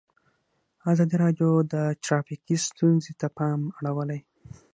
ازادي 0.91 1.15
راډیو 1.23 1.49
د 1.73 1.75
ټرافیکي 2.03 2.55
ستونزې 2.67 3.13
ته 3.19 3.27
پام 3.37 3.59
اړولی. 3.77 4.19